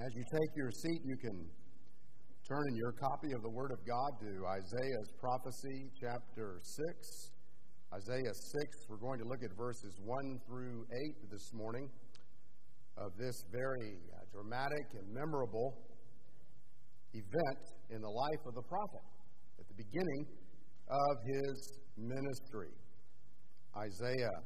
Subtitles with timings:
[0.00, 1.44] As you take your seat, you can
[2.48, 7.30] turn in your copy of the Word of God to Isaiah's prophecy, chapter 6.
[7.92, 10.86] Isaiah 6, we're going to look at verses 1 through
[11.20, 11.84] 8 this morning
[12.96, 15.76] of this very uh, dramatic and memorable
[17.12, 17.60] event
[17.90, 19.04] in the life of the prophet
[19.60, 20.24] at the beginning
[20.88, 22.72] of his ministry.
[23.76, 24.38] Isaiah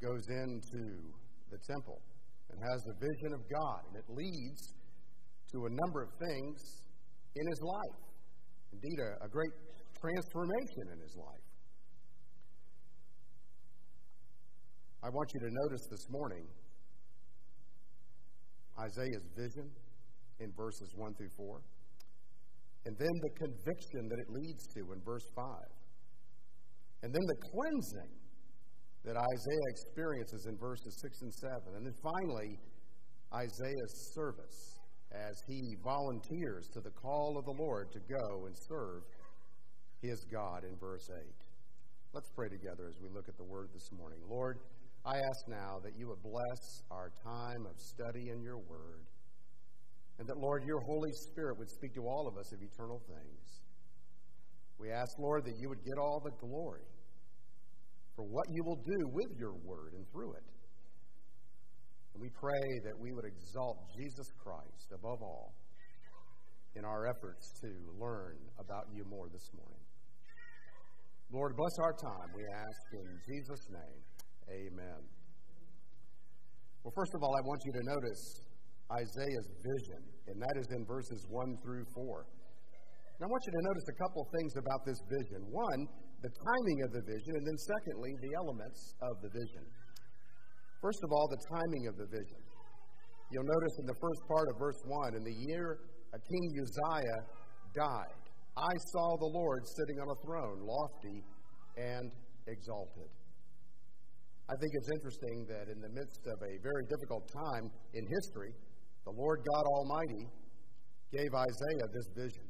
[0.00, 1.12] goes into
[1.52, 2.00] the temple
[2.48, 4.77] and has a vision of God, and it leads
[5.52, 6.82] to a number of things
[7.34, 8.00] in his life.
[8.72, 9.52] Indeed, a, a great
[10.00, 11.48] transformation in his life.
[15.02, 16.44] I want you to notice this morning
[18.78, 19.70] Isaiah's vision
[20.40, 21.60] in verses 1 through 4,
[22.86, 25.44] and then the conviction that it leads to in verse 5,
[27.02, 28.12] and then the cleansing
[29.04, 32.58] that Isaiah experiences in verses 6 and 7, and then finally,
[33.32, 34.77] Isaiah's service
[35.12, 39.02] as he volunteers to the call of the Lord to go and serve
[40.02, 41.22] his God in verse 8.
[42.12, 44.18] Let's pray together as we look at the word this morning.
[44.28, 44.58] Lord,
[45.04, 49.06] I ask now that you would bless our time of study in your word,
[50.18, 53.62] and that, Lord, your Holy Spirit would speak to all of us of eternal things.
[54.78, 56.86] We ask, Lord, that you would get all the glory
[58.16, 60.42] for what you will do with your word and through it.
[62.18, 65.54] We pray that we would exalt Jesus Christ above all
[66.74, 69.86] in our efforts to learn about you more this morning.
[71.30, 74.00] Lord, bless our time, we ask in Jesus' name.
[74.50, 75.00] Amen.
[76.82, 78.22] Well, first of all, I want you to notice
[78.90, 82.26] Isaiah's vision, and that is in verses 1 through 4.
[83.18, 85.40] And I want you to notice a couple of things about this vision.
[85.54, 85.80] One,
[86.22, 89.62] the timing of the vision, and then secondly, the elements of the vision.
[90.80, 92.38] First of all, the timing of the vision.
[93.30, 95.78] You'll notice in the first part of verse 1 in the year
[96.14, 97.22] uh, King Uzziah
[97.74, 98.22] died,
[98.56, 101.22] I saw the Lord sitting on a throne, lofty
[101.76, 102.10] and
[102.46, 103.10] exalted.
[104.48, 108.54] I think it's interesting that in the midst of a very difficult time in history,
[109.04, 110.24] the Lord God Almighty
[111.12, 112.48] gave Isaiah this vision.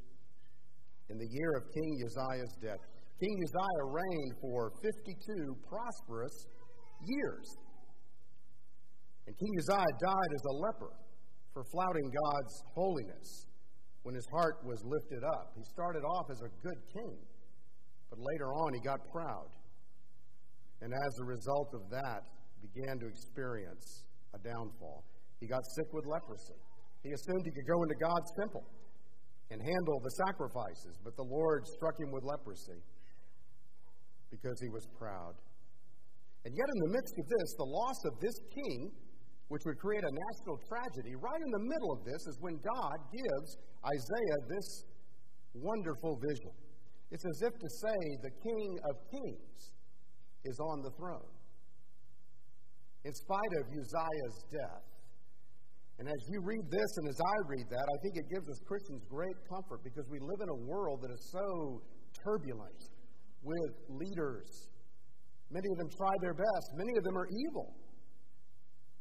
[1.10, 2.82] In the year of King Uzziah's death,
[3.18, 6.46] King Uzziah reigned for 52 prosperous
[7.02, 7.46] years.
[9.28, 10.92] And King Uzziah died as a leper
[11.52, 13.44] for flouting God's holiness
[14.00, 15.52] when his heart was lifted up.
[15.52, 17.12] He started off as a good king,
[18.08, 19.52] but later on he got proud.
[20.80, 22.24] And as a result of that,
[22.64, 25.04] began to experience a downfall.
[25.40, 26.56] He got sick with leprosy.
[27.04, 28.64] He assumed he could go into God's temple
[29.52, 32.80] and handle the sacrifices, but the Lord struck him with leprosy
[34.32, 35.36] because he was proud.
[36.46, 38.88] And yet, in the midst of this, the loss of this king
[39.48, 42.96] which would create a national tragedy, right in the middle of this is when God
[43.08, 44.84] gives Isaiah this
[45.54, 46.52] wonderful vision.
[47.10, 49.60] It's as if to say the King of Kings
[50.44, 51.32] is on the throne.
[53.04, 54.84] In spite of Uzziah's death,
[55.98, 58.60] and as you read this and as I read that, I think it gives us
[58.68, 61.82] Christians great comfort because we live in a world that is so
[62.22, 62.80] turbulent
[63.42, 64.68] with leaders.
[65.50, 67.74] Many of them try their best, many of them are evil.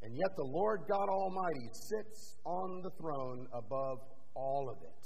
[0.04, 3.98] And yet the Lord God Almighty sits on the throne above
[4.36, 5.04] all of it.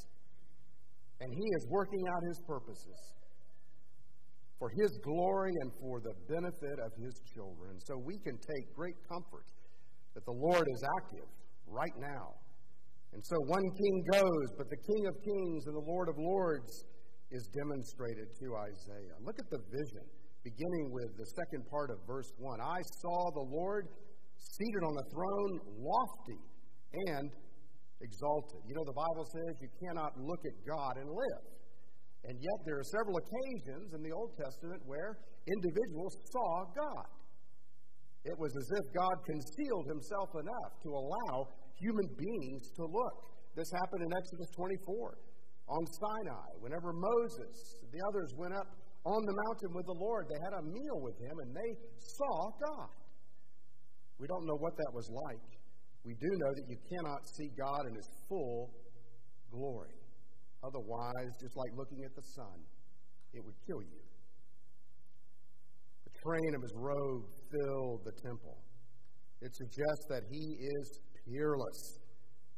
[1.21, 2.99] And He is working out His purposes
[4.59, 7.79] for His glory and for the benefit of His children.
[7.87, 9.45] So we can take great comfort
[10.13, 11.29] that the Lord is active
[11.67, 12.35] right now.
[13.13, 16.85] And so one king goes, but the King of Kings and the Lord of Lords
[17.31, 19.17] is demonstrated to Isaiah.
[19.23, 20.05] Look at the vision,
[20.43, 22.59] beginning with the second part of verse 1.
[22.61, 23.87] I saw the Lord
[24.41, 26.41] seated on a throne, lofty
[27.13, 27.29] and
[28.01, 28.61] exalted.
[28.65, 31.43] You know, the Bible says you cannot look at God and live.
[32.25, 35.17] And yet, there are several occasions in the Old Testament where
[35.49, 37.09] individuals saw God.
[38.25, 41.49] It was as if God concealed himself enough to allow
[41.81, 43.17] human beings to look.
[43.57, 45.17] This happened in Exodus 24
[45.65, 46.49] on Sinai.
[46.61, 48.69] Whenever Moses, the others went up
[49.03, 52.53] on the mountain with the Lord, they had a meal with him and they saw
[52.69, 53.00] God.
[54.21, 55.49] We don't know what that was like.
[56.05, 58.69] We do know that you cannot see God in his full
[59.49, 59.97] glory.
[60.63, 62.61] Otherwise, just like looking at the sun,
[63.33, 64.01] it would kill you.
[66.05, 68.61] The train of his robe filled the temple.
[69.41, 71.97] It suggests that he is peerless.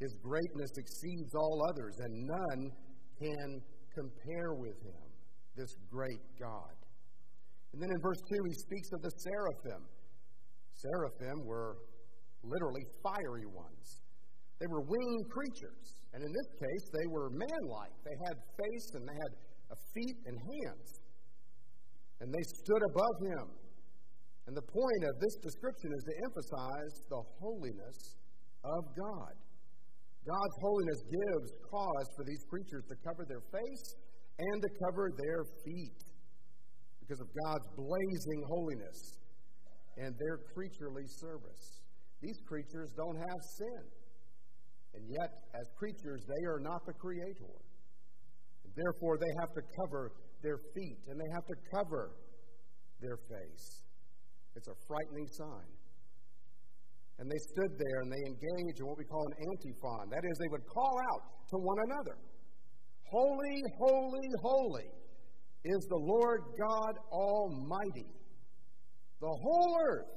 [0.02, 2.62] His greatness exceeds all others, and none
[3.24, 3.62] can
[3.96, 5.08] compare with him,
[5.56, 6.76] this great God.
[7.72, 9.88] And then in verse 2, he speaks of the seraphim.
[10.74, 11.78] Seraphim were
[12.44, 14.04] literally fiery ones.
[14.60, 16.04] They were winged creatures.
[16.14, 17.96] And in this case, they were manlike.
[18.06, 19.32] They had face and they had
[19.94, 20.88] feet and hands.
[22.22, 23.46] And they stood above him.
[24.46, 28.00] And the point of this description is to emphasize the holiness
[28.64, 29.34] of God.
[30.24, 33.86] God's holiness gives cause for these creatures to cover their face
[34.40, 36.00] and to cover their feet
[37.00, 39.23] because of God's blazing holiness
[39.98, 41.82] and their creaturely service.
[42.22, 43.84] These creatures don't have sin.
[44.96, 47.54] And yet, as creatures, they are not the creator.
[48.76, 50.12] Therefore, they have to cover
[50.42, 52.12] their feet and they have to cover
[53.02, 53.82] their face.
[54.56, 55.72] It's a frightening sign.
[57.20, 60.10] And they stood there and they engaged in what we call an antiphon.
[60.10, 62.18] That is, they would call out to one another
[63.14, 64.90] Holy, holy, holy
[65.66, 68.10] is the Lord God Almighty.
[69.24, 70.12] The whole earth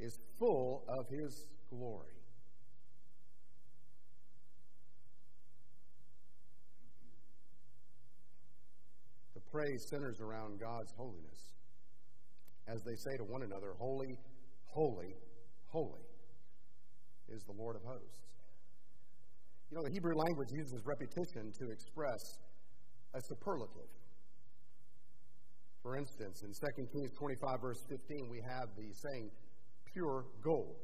[0.00, 2.18] is full of His glory.
[9.34, 11.54] The praise centers around God's holiness
[12.66, 14.18] as they say to one another, Holy,
[14.64, 15.14] holy,
[15.68, 16.02] holy
[17.28, 18.26] is the Lord of hosts.
[19.70, 22.40] You know, the Hebrew language uses repetition to express
[23.14, 23.86] a superlative.
[25.86, 29.30] For instance, in 2 Kings 25, verse 15, we have the saying,
[29.94, 30.74] pure gold.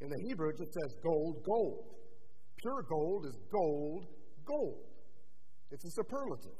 [0.00, 1.84] In the Hebrew, it just says gold, gold.
[2.60, 4.06] Pure gold is gold,
[4.44, 4.82] gold.
[5.70, 6.58] It's a superlative.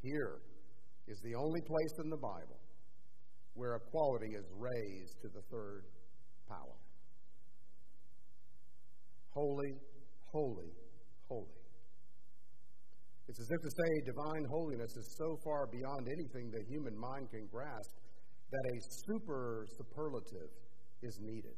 [0.00, 0.38] Here
[1.06, 2.60] is the only place in the Bible
[3.52, 5.84] where equality is raised to the third
[6.48, 6.78] power.
[9.34, 9.74] Holy,
[10.32, 10.72] holy,
[11.28, 11.67] holy.
[13.28, 17.28] It's as if to say divine holiness is so far beyond anything the human mind
[17.30, 17.92] can grasp
[18.50, 20.48] that a super superlative
[21.02, 21.56] is needed.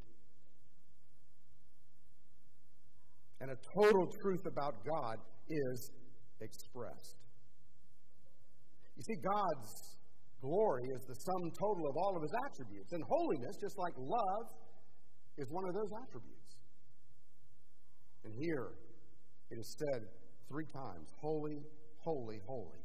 [3.40, 5.16] And a total truth about God
[5.48, 5.90] is
[6.42, 7.16] expressed.
[8.96, 9.70] You see, God's
[10.42, 12.92] glory is the sum total of all of his attributes.
[12.92, 14.44] And holiness, just like love,
[15.38, 16.50] is one of those attributes.
[18.24, 18.74] And here
[19.50, 20.19] it is said
[20.50, 21.62] three times holy,
[22.02, 22.82] holy, holy.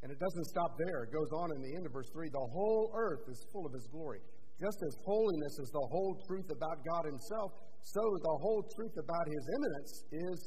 [0.00, 1.04] And it doesn't stop there.
[1.04, 3.72] It goes on in the end of verse 3 the whole earth is full of
[3.72, 4.20] his glory.
[4.56, 7.52] Just as holiness is the whole truth about God himself,
[7.82, 10.38] so the whole truth about his immanence is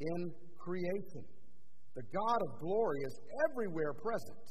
[0.00, 0.20] in
[0.58, 1.22] creation.
[1.94, 3.14] The God of glory is
[3.50, 4.44] everywhere present,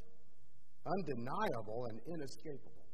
[0.86, 2.86] undeniable and inescapable.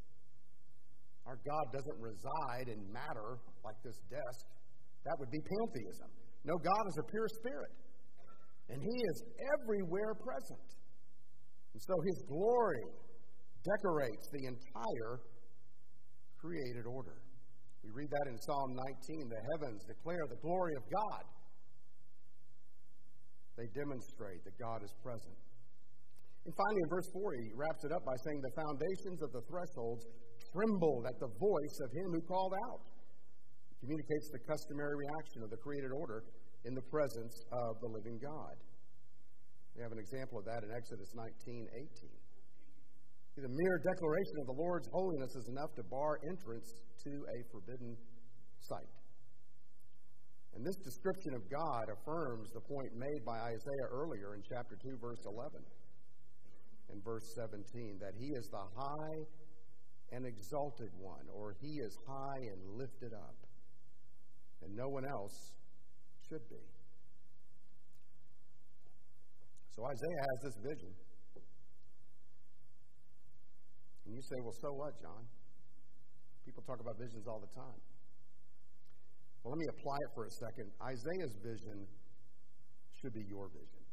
[1.25, 4.45] Our God doesn't reside in matter like this desk.
[5.03, 6.09] That would be pantheism.
[6.45, 7.73] No, God is a pure spirit,
[8.69, 9.17] and He is
[9.59, 10.67] everywhere present.
[11.73, 12.85] And so His glory
[13.63, 15.21] decorates the entire
[16.37, 17.17] created order.
[17.83, 18.73] We read that in Psalm
[19.09, 21.23] 19 the heavens declare the glory of God
[23.55, 25.35] they demonstrate that God is present.
[26.45, 29.43] And finally, in verse 4, he wraps it up by saying, The foundations of the
[29.49, 30.03] thresholds
[30.53, 32.83] trembled at the voice of him who called out.
[33.81, 36.23] Communicates the customary reaction of the created order
[36.65, 38.57] in the presence of the living God.
[39.77, 41.67] We have an example of that in Exodus 19
[42.01, 42.09] 18.
[43.35, 46.71] The mere declaration of the Lord's holiness is enough to bar entrance
[47.03, 47.97] to a forbidden
[48.63, 48.95] site.
[50.55, 54.97] And this description of God affirms the point made by Isaiah earlier in chapter 2,
[55.03, 55.59] verse 11
[56.95, 59.17] and verse 17 that he is the high
[60.15, 63.35] and exalted one, or he is high and lifted up,
[64.63, 65.51] and no one else
[66.29, 66.61] should be.
[69.75, 70.91] So Isaiah has this vision.
[74.05, 75.23] And you say, well, so what, John?
[76.45, 77.81] People talk about visions all the time.
[79.43, 80.67] Well, let me apply it for a second.
[80.81, 81.77] Isaiah's vision
[83.01, 83.83] should be your vision,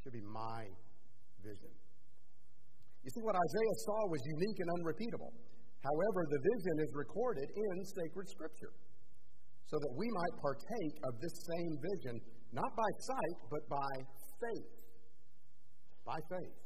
[0.00, 0.64] should be my
[1.44, 1.72] vision.
[3.02, 5.32] You see, what Isaiah saw was unique and unrepeatable.
[5.82, 8.72] However, the vision is recorded in sacred scripture
[9.66, 12.20] so that we might partake of this same vision,
[12.52, 13.92] not by sight, but by
[14.40, 14.70] faith.
[16.04, 16.62] By faith.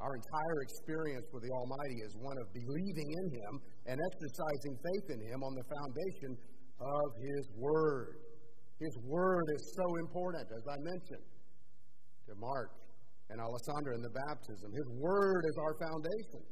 [0.00, 3.52] Our entire experience with the Almighty is one of believing in Him
[3.84, 6.32] and exercising faith in Him on the foundation
[6.80, 8.16] of His Word.
[8.80, 11.26] His Word is so important, as I mentioned
[12.28, 12.72] to Mark
[13.28, 14.72] and Alessandra in the baptism.
[14.72, 16.42] His Word is our foundation.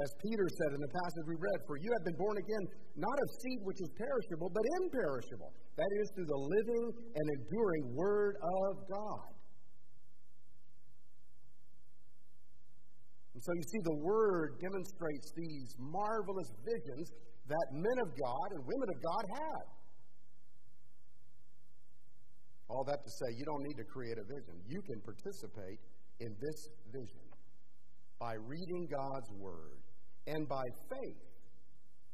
[0.00, 2.64] As Peter said in the passage we read, For you have been born again,
[2.96, 5.52] not of seed which is perishable, but imperishable.
[5.76, 9.32] That is, through the living and enduring Word of God.
[13.36, 17.12] And so you see, the Word demonstrates these marvelous visions
[17.52, 19.64] that men of God and women of God had.
[22.72, 24.56] All that to say, you don't need to create a vision.
[24.64, 25.84] You can participate
[26.20, 27.28] in this vision
[28.16, 29.81] by reading God's Word
[30.26, 31.22] and by faith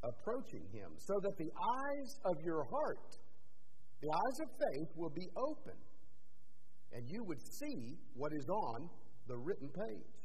[0.04, 3.18] approaching Him so that the eyes of your heart,
[4.00, 5.76] the eyes of faith, will be open
[6.92, 8.88] and you would see what is on
[9.28, 10.18] the written page.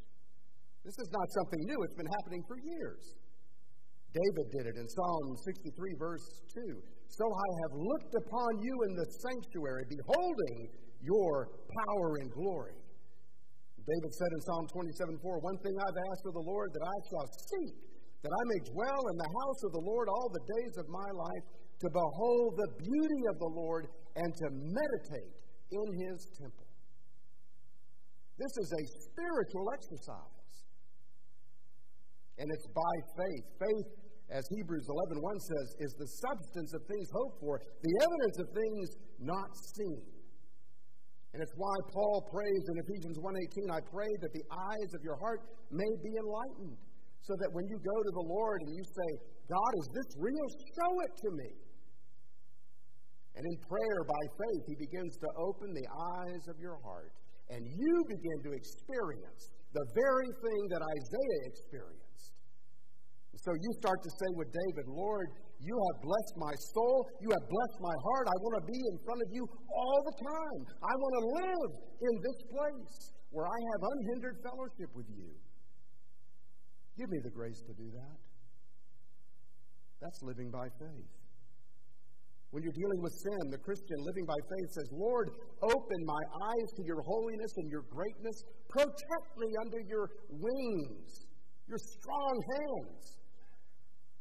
[0.85, 3.03] This is not something new, it's been happening for years.
[4.13, 6.83] David did it in Psalm 63, verse 2.
[7.07, 10.69] So I have looked upon you in the sanctuary, beholding
[11.01, 12.77] your power and glory.
[13.83, 16.97] David said in Psalm 27 4, One thing I've asked of the Lord that I
[17.11, 17.75] shall seek,
[18.23, 21.09] that I may dwell in the house of the Lord all the days of my
[21.11, 21.45] life,
[21.83, 25.35] to behold the beauty of the Lord and to meditate
[25.67, 26.67] in his temple.
[28.39, 30.51] This is a spiritual exercise.
[32.39, 33.45] And it's by faith.
[33.59, 33.89] Faith,
[34.31, 38.47] as Hebrews 11 1 says, is the substance of things hoped for, the evidence of
[38.55, 38.87] things
[39.19, 40.12] not seen.
[41.33, 45.17] And it's why Paul prays in Ephesians 1:18, I pray that the eyes of your
[45.17, 45.41] heart
[45.73, 46.77] may be enlightened,
[47.25, 49.09] so that when you go to the Lord and you say,
[49.49, 50.47] God, is this real?
[50.77, 51.51] Show it to me.
[53.33, 57.09] And in prayer by faith, he begins to open the eyes of your heart,
[57.49, 62.29] and you begin to experience the very thing that Isaiah experienced.
[63.41, 65.27] So you start to say with David, Lord,
[65.63, 67.07] you have blessed my soul.
[67.23, 68.27] You have blessed my heart.
[68.27, 70.59] I want to be in front of you all the time.
[70.83, 71.71] I want to live
[72.03, 72.95] in this place
[73.31, 75.31] where I have unhindered fellowship with you.
[76.99, 78.17] Give me the grace to do that.
[80.03, 81.11] That's living by faith.
[82.51, 85.31] When you're dealing with sin, the Christian living by faith says, Lord,
[85.63, 88.37] open my eyes to your holiness and your greatness.
[88.69, 91.25] Protect me under your wings,
[91.65, 93.22] your strong hands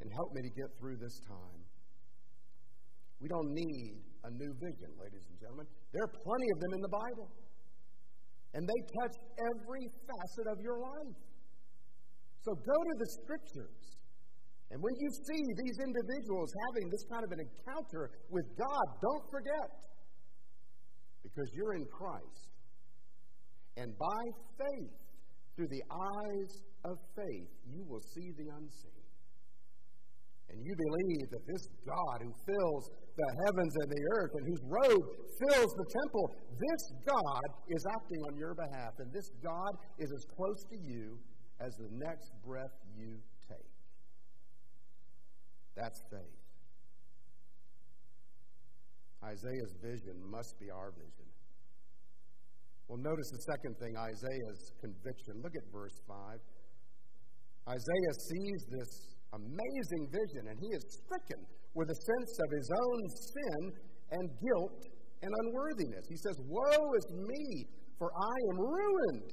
[0.01, 1.63] and help me to get through this time.
[3.21, 5.67] We don't need a new vision, ladies and gentlemen.
[5.93, 7.29] There are plenty of them in the Bible,
[8.55, 11.19] and they touch every facet of your life.
[12.43, 14.03] So go to the scriptures.
[14.71, 19.25] And when you see these individuals having this kind of an encounter with God, don't
[19.31, 19.69] forget,
[21.23, 22.51] because you're in Christ.
[23.77, 24.23] And by
[24.59, 24.97] faith,
[25.55, 26.51] through the eyes
[26.85, 29.02] of faith, you will see the unseen
[30.51, 34.63] and you believe that this God who fills the heavens and the earth and whose
[34.65, 35.05] robe
[35.49, 40.25] fills the temple, this God is acting on your behalf, and this God is as
[40.37, 41.19] close to you
[41.61, 43.19] as the next breath you
[43.49, 43.73] take.
[45.77, 46.43] That's faith.
[49.25, 51.31] Isaiah's vision must be our vision.
[52.89, 55.41] Well, notice the second thing Isaiah's conviction.
[55.43, 56.41] Look at verse 5.
[57.69, 61.41] Isaiah sees this amazing vision, and he is stricken
[61.75, 63.61] with a sense of his own sin
[64.13, 64.81] and guilt
[65.23, 66.05] and unworthiness.
[66.09, 67.67] He says, Woe is me,
[67.99, 69.33] for I am ruined,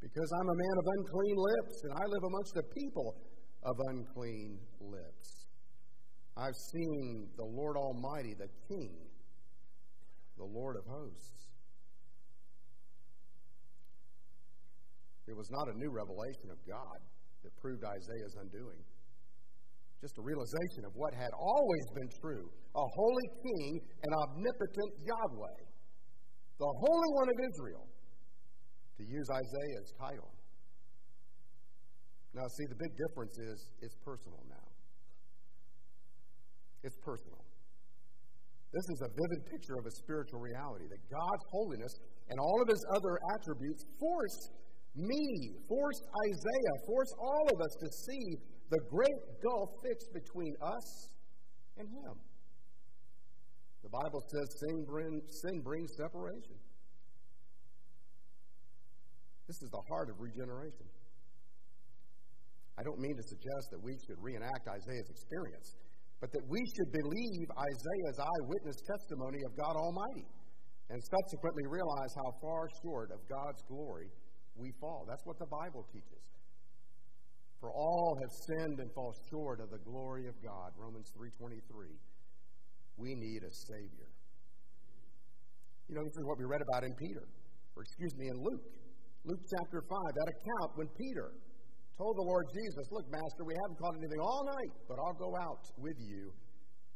[0.00, 3.14] because I'm a man of unclean lips, and I live amongst a people
[3.62, 5.46] of unclean lips.
[6.36, 8.94] I've seen the Lord Almighty, the King,
[10.36, 11.50] the Lord of hosts.
[15.26, 16.98] It was not a new revelation of God
[17.48, 18.84] that proved Isaiah's undoing.
[20.04, 25.58] Just a realization of what had always been true a holy king and omnipotent Yahweh,
[26.60, 27.88] the Holy One of Israel,
[28.98, 30.30] to use Isaiah's title.
[32.36, 34.68] Now, see, the big difference is it's personal now.
[36.84, 37.42] It's personal.
[38.70, 41.94] This is a vivid picture of a spiritual reality that God's holiness
[42.28, 44.38] and all of his other attributes force
[44.94, 48.24] me, forced Isaiah, forced all of us to see
[48.70, 51.08] the great gulf fixed between us
[51.78, 52.14] and him.
[53.82, 56.58] The Bible says sin, bring, sin brings separation.
[59.46, 60.84] This is the heart of regeneration.
[62.76, 65.74] I don't mean to suggest that we should reenact Isaiah's experience,
[66.20, 70.28] but that we should believe Isaiah's eyewitness testimony of God Almighty
[70.90, 74.12] and subsequently realize how far short of God's glory
[74.58, 75.06] we fall.
[75.08, 76.22] That's what the Bible teaches.
[77.60, 80.72] For all have sinned and fall short of the glory of God.
[80.76, 81.98] Romans 3:23.
[82.96, 84.10] We need a savior.
[85.88, 87.26] You know, this is what we read about in Peter,
[87.74, 88.66] or excuse me, in Luke.
[89.24, 91.32] Luke chapter 5, that account when Peter
[91.96, 95.34] told the Lord Jesus, Look, Master, we haven't caught anything all night, but I'll go
[95.36, 96.32] out with you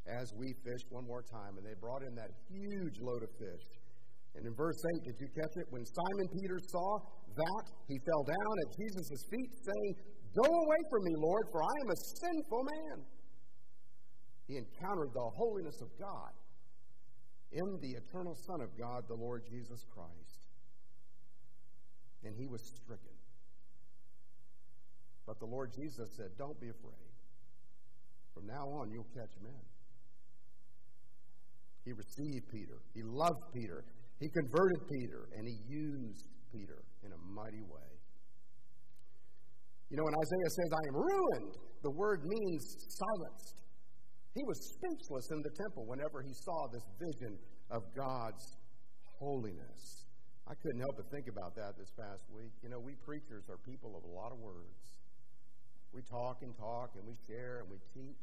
[0.06, 1.58] as we fish one more time.
[1.58, 3.66] And they brought in that huge load of fish.
[4.34, 5.66] And in verse 8, did you catch it?
[5.70, 6.98] When Simon Peter saw
[7.36, 9.92] that, he fell down at Jesus' feet, saying,
[10.34, 13.04] Go away from me, Lord, for I am a sinful man.
[14.48, 16.32] He encountered the holiness of God
[17.52, 20.40] in the eternal Son of God, the Lord Jesus Christ.
[22.24, 23.16] And he was stricken.
[25.26, 27.12] But the Lord Jesus said, Don't be afraid.
[28.34, 29.62] From now on, you'll catch men.
[31.84, 32.80] He received Peter.
[32.94, 33.84] He loved Peter.
[34.18, 35.28] He converted Peter.
[35.36, 37.90] And he used Peter in a mighty way.
[39.90, 43.56] You know, when Isaiah says, I am ruined, the word means silenced.
[44.34, 47.36] He was speechless in the temple whenever he saw this vision
[47.70, 48.56] of God's
[49.20, 50.06] holiness.
[50.48, 52.52] I couldn't help but think about that this past week.
[52.62, 55.00] You know, we preachers are people of a lot of words.
[55.92, 58.16] We talk and talk, and we share and we teach.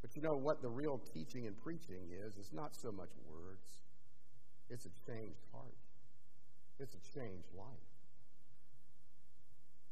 [0.00, 2.32] But you know what the real teaching and preaching is?
[2.38, 3.66] It's not so much words,
[4.70, 5.78] it's a changed heart,
[6.78, 7.86] it's a changed life.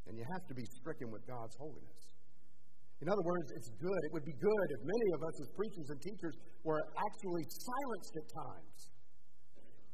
[0.07, 2.05] And you have to be stricken with God's holiness.
[3.01, 4.01] In other words, it's good.
[4.09, 8.15] It would be good if many of us as preachers and teachers were actually silenced
[8.17, 8.79] at times.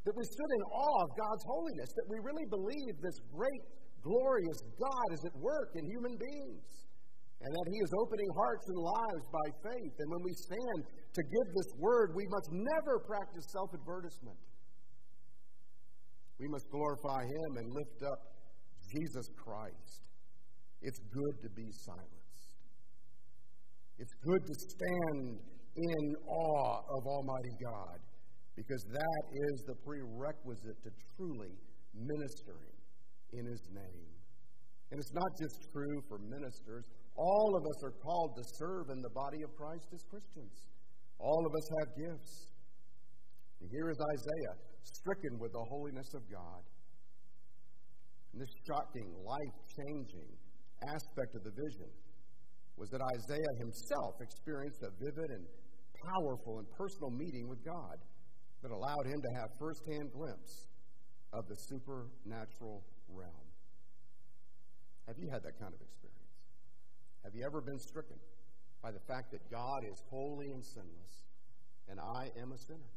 [0.05, 3.63] That we stood in awe of God's holiness, that we really believe this great,
[4.03, 6.67] glorious God is at work in human beings,
[7.41, 9.95] and that He is opening hearts and lives by faith.
[10.01, 14.41] And when we stand to give this word, we must never practice self advertisement.
[16.41, 18.21] We must glorify Him and lift up
[18.89, 20.01] Jesus Christ.
[20.81, 22.57] It's good to be silenced.
[23.99, 25.39] It's good to stand
[25.77, 28.01] in awe of Almighty God
[28.57, 31.53] because that is the prerequisite to truly
[31.95, 32.77] ministering
[33.35, 34.09] in His name.
[34.91, 36.85] And it's not just true for ministers,
[37.17, 40.67] all of us are called to serve in the body of Christ as Christians.
[41.19, 42.49] All of us have gifts.
[43.61, 46.63] And here is Isaiah, stricken with the holiness of God.
[48.33, 50.31] And this shocking, life changing
[50.87, 51.91] aspect of the vision
[52.77, 55.45] was that Isaiah himself experienced a vivid and
[56.15, 57.97] powerful and personal meeting with God
[58.63, 60.69] that allowed him to have firsthand glimpse
[61.33, 63.47] of the supernatural realm.
[65.07, 66.21] Have you had that kind of experience?
[67.25, 68.17] Have you ever been stricken
[68.83, 71.15] by the fact that God is holy and sinless
[71.89, 72.93] and I am a sinner?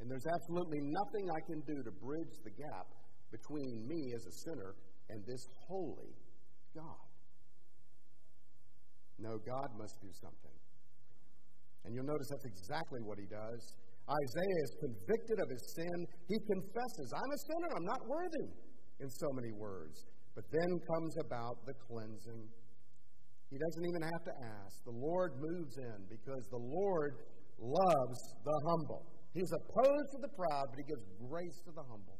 [0.00, 2.86] And there's absolutely nothing I can do to bridge the gap
[3.30, 4.74] between me as a sinner
[5.10, 6.14] and this holy
[6.74, 7.08] God.
[9.18, 10.56] No, God must do something.
[11.84, 13.62] And you'll notice that's exactly what he does.
[14.08, 15.96] Isaiah is convicted of his sin.
[16.30, 18.48] He confesses, I'm a sinner, I'm not worthy,
[19.00, 20.06] in so many words.
[20.34, 22.46] But then comes about the cleansing.
[23.50, 24.74] He doesn't even have to ask.
[24.84, 27.12] The Lord moves in because the Lord
[27.58, 29.17] loves the humble.
[29.34, 32.18] He's opposed to the proud, but he gives grace to the humble.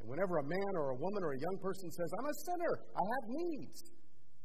[0.00, 2.72] And whenever a man or a woman or a young person says, I'm a sinner,
[2.96, 3.78] I have needs,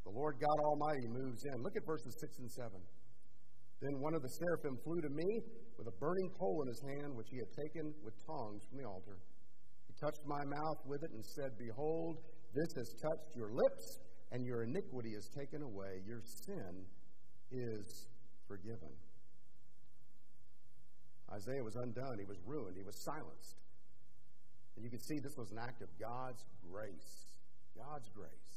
[0.04, 1.56] the Lord God Almighty moves in.
[1.64, 2.70] Look at verses 6 and 7.
[3.80, 5.28] Then one of the seraphim flew to me
[5.76, 8.88] with a burning coal in his hand, which he had taken with tongs from the
[8.88, 9.16] altar.
[9.88, 12.20] He touched my mouth with it and said, Behold,
[12.54, 14.00] this has touched your lips,
[14.32, 16.00] and your iniquity is taken away.
[16.06, 16.84] Your sin
[17.52, 18.08] is
[18.48, 18.92] forgiven.
[21.32, 22.16] Isaiah was undone.
[22.18, 22.76] He was ruined.
[22.76, 23.58] He was silenced.
[24.76, 27.26] And you can see this was an act of God's grace.
[27.74, 28.52] God's grace.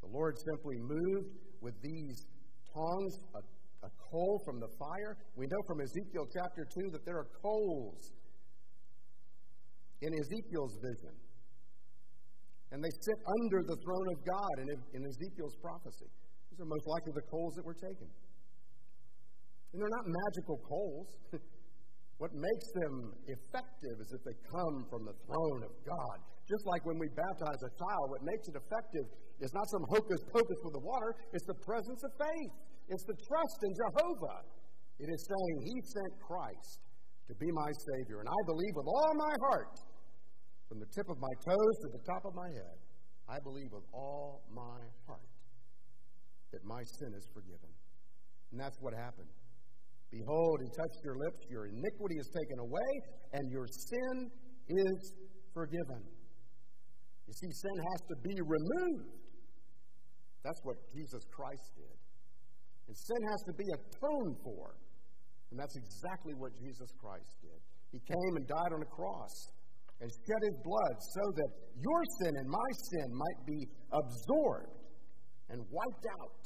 [0.00, 2.26] The Lord simply moved with these
[2.72, 3.42] tongs, a,
[3.86, 5.16] a coal from the fire.
[5.36, 8.12] We know from Ezekiel chapter 2 that there are coals
[10.00, 11.14] in Ezekiel's vision.
[12.72, 16.10] And they sit under the throne of God in, in Ezekiel's prophecy.
[16.50, 18.08] These are most likely the coals that were taken.
[19.72, 21.08] And they're not magical coals.
[22.18, 26.16] What makes them effective is if they come from the throne of God.
[26.48, 29.06] Just like when we baptize a child, what makes it effective
[29.42, 32.54] is not some hocus pocus with the water, it's the presence of faith.
[32.88, 34.38] It's the trust in Jehovah.
[34.96, 36.80] It is saying, He sent Christ
[37.28, 38.24] to be my Savior.
[38.24, 39.76] And I believe with all my heart,
[40.68, 42.78] from the tip of my toes to the top of my head,
[43.28, 45.30] I believe with all my heart
[46.52, 47.70] that my sin is forgiven.
[48.52, 49.28] And that's what happened.
[50.16, 52.90] Behold, he touched your lips, your iniquity is taken away,
[53.32, 54.30] and your sin
[54.68, 55.12] is
[55.52, 56.00] forgiven.
[57.26, 59.12] You see, sin has to be removed.
[60.42, 61.96] That's what Jesus Christ did.
[62.88, 64.78] And sin has to be atoned for.
[65.50, 67.60] And that's exactly what Jesus Christ did.
[67.92, 69.34] He came and died on a cross
[70.00, 73.60] and shed his blood so that your sin and my sin might be
[73.92, 74.86] absorbed
[75.50, 76.40] and wiped out.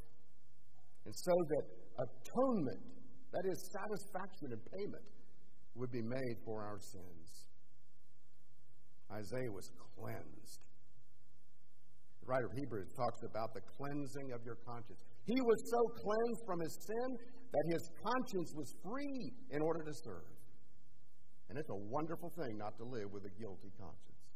[1.04, 1.64] And so that
[2.00, 2.90] atonement
[3.33, 5.07] that is, satisfaction and payment
[5.75, 7.47] would be made for our sins.
[9.12, 10.61] Isaiah was cleansed.
[12.23, 14.99] The writer of Hebrews talks about the cleansing of your conscience.
[15.27, 17.09] He was so cleansed from his sin
[17.51, 20.31] that his conscience was free in order to serve.
[21.49, 24.27] And it's a wonderful thing not to live with a guilty conscience,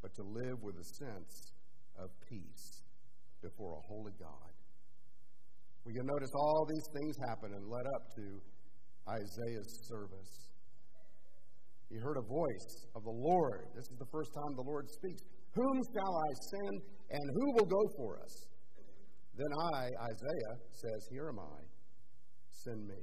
[0.00, 1.52] but to live with a sense
[2.00, 2.80] of peace
[3.42, 4.55] before a holy God.
[5.86, 8.24] We can notice all these things happen and led up to
[9.06, 10.50] Isaiah's service.
[11.88, 13.70] He heard a voice of the Lord.
[13.76, 15.22] This is the first time the Lord speaks.
[15.54, 16.82] Whom shall I send,
[17.14, 18.34] and who will go for us?
[19.38, 21.62] Then I, Isaiah, says, Here am I.
[22.50, 23.02] Send me.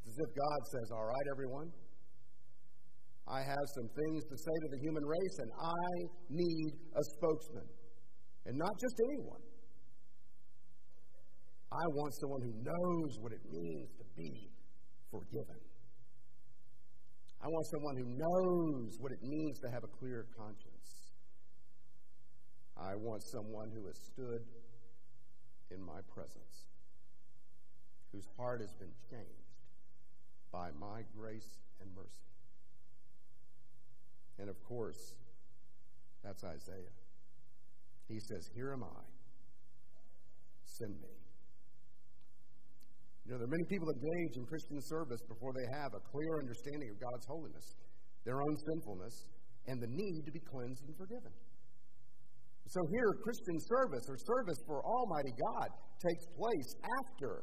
[0.00, 1.68] It's as if God says, All right, everyone,
[3.28, 5.84] I have some things to say to the human race, and I
[6.30, 7.68] need a spokesman.
[8.46, 9.42] And not just anyone.
[11.72, 14.50] I want someone who knows what it means to be
[15.10, 15.60] forgiven.
[17.42, 21.12] I want someone who knows what it means to have a clear conscience.
[22.76, 24.42] I want someone who has stood
[25.70, 26.66] in my presence,
[28.12, 29.46] whose heart has been changed
[30.52, 32.30] by my grace and mercy.
[34.38, 35.14] And of course,
[36.22, 36.94] that's Isaiah.
[38.08, 39.02] He says, Here am I.
[40.64, 41.25] Send me.
[43.26, 46.02] You know, there are many people that engage in Christian service before they have a
[46.14, 47.66] clear understanding of God's holiness,
[48.22, 49.26] their own sinfulness,
[49.66, 51.34] and the need to be cleansed and forgiven.
[52.70, 56.70] So here, Christian service or service for Almighty God takes place
[57.02, 57.42] after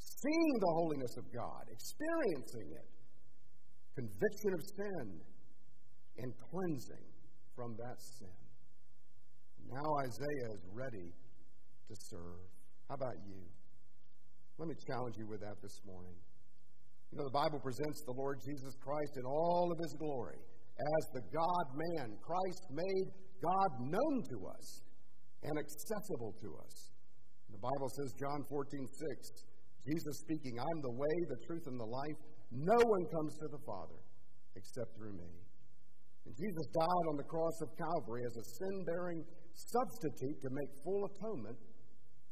[0.00, 2.88] seeing the holiness of God, experiencing it,
[4.00, 5.04] conviction of sin,
[6.16, 7.06] and cleansing
[7.52, 8.40] from that sin.
[9.68, 12.48] Now Isaiah is ready to serve.
[12.88, 13.59] How about you?
[14.60, 16.12] Let me challenge you with that this morning.
[17.08, 21.04] You know, the Bible presents the Lord Jesus Christ in all of his glory as
[21.16, 22.12] the God man.
[22.20, 23.08] Christ made
[23.40, 24.84] God known to us
[25.48, 26.92] and accessible to us.
[27.48, 29.48] The Bible says, John 14, 6,
[29.88, 32.20] Jesus speaking, I'm the way, the truth, and the life.
[32.52, 33.96] No one comes to the Father
[34.60, 35.40] except through me.
[36.28, 39.24] And Jesus died on the cross of Calvary as a sin bearing
[39.56, 41.56] substitute to make full atonement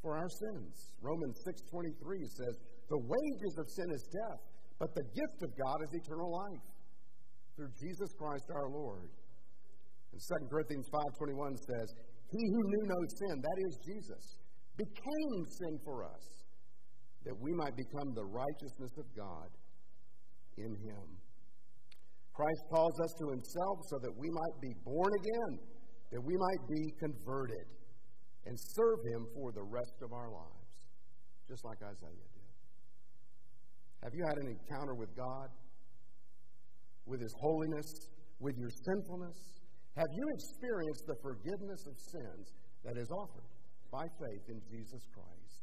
[0.02, 0.94] for our sins.
[1.00, 2.54] Romans 6:23 says,
[2.88, 4.40] "The wages of sin is death,
[4.78, 6.66] but the gift of God is eternal life
[7.56, 9.10] through Jesus Christ our Lord."
[10.12, 11.94] And 2 Corinthians 5:21 says,
[12.30, 14.38] "He who knew no sin, that is Jesus,
[14.76, 16.44] became sin for us,
[17.24, 19.50] that we might become the righteousness of God
[20.56, 21.20] in him."
[22.32, 25.58] Christ calls us to himself so that we might be born again,
[26.10, 27.77] that we might be converted
[28.48, 30.72] and serve Him for the rest of our lives,
[31.46, 32.52] just like Isaiah did.
[34.02, 35.52] Have you had an encounter with God,
[37.04, 38.08] with His holiness,
[38.40, 39.36] with your sinfulness?
[39.96, 43.44] Have you experienced the forgiveness of sins that is offered
[43.92, 45.60] by faith in Jesus Christ?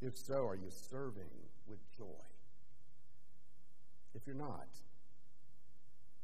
[0.00, 1.34] If so, are you serving
[1.66, 2.22] with joy?
[4.14, 4.70] If you're not,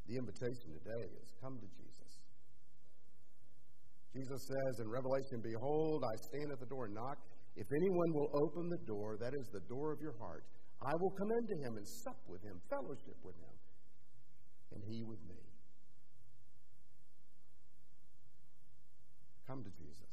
[0.07, 2.24] the invitation today is come to Jesus.
[4.15, 7.19] Jesus says in Revelation, Behold, I stand at the door and knock.
[7.59, 10.43] If anyone will open the door, that is the door of your heart,
[10.79, 13.55] I will come into him and sup with him, fellowship with him,
[14.71, 15.35] and he with me.
[19.47, 20.11] Come to Jesus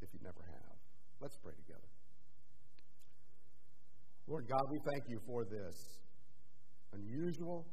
[0.00, 0.76] if you never have.
[1.20, 1.90] Let's pray together.
[4.26, 6.00] Lord God, we thank you for this
[6.94, 7.66] unusual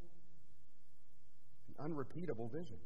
[1.67, 2.77] and unrepeatable vision.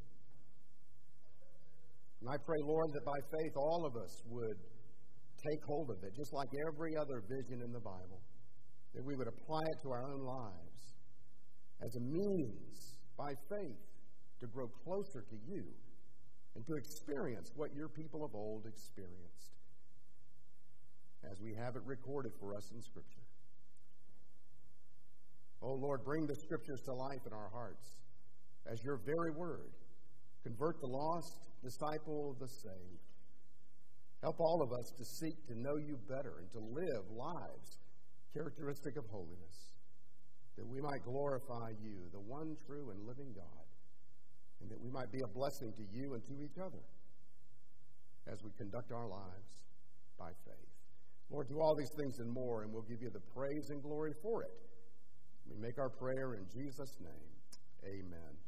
[2.25, 6.09] And I pray, Lord, that by faith all of us would take hold of it,
[6.17, 8.17] just like every other vision in the Bible,
[8.95, 10.97] that we would apply it to our own lives
[11.85, 13.85] as a means, by faith,
[14.41, 15.69] to grow closer to you
[16.55, 19.53] and to experience what your people of old experienced,
[21.29, 23.21] as we have it recorded for us in Scripture.
[25.61, 27.85] Oh Lord, bring the Scriptures to life in our hearts
[28.65, 29.69] as your very word.
[30.41, 33.01] Convert the lost, disciple the saved.
[34.21, 37.79] Help all of us to seek to know you better and to live lives
[38.33, 39.73] characteristic of holiness,
[40.57, 43.65] that we might glorify you, the one true and living God,
[44.61, 46.83] and that we might be a blessing to you and to each other
[48.27, 49.49] as we conduct our lives
[50.19, 50.71] by faith.
[51.31, 54.13] Lord, do all these things and more, and we'll give you the praise and glory
[54.21, 54.53] for it.
[55.49, 57.31] We make our prayer in Jesus' name.
[57.85, 58.44] Amen.